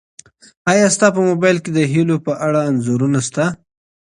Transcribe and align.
ایا 0.71 0.87
ستا 0.95 1.07
په 1.15 1.21
موبایل 1.29 1.57
کي 1.63 1.69
د 1.73 1.79
هیلو 1.93 2.17
په 2.25 2.31
اړه 2.47 2.59
انځورونه 2.69 3.19
سته؟ 3.27 3.45